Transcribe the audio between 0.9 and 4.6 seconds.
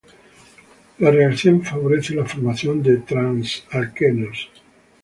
La reacción favorece la formación de trans-alquenos.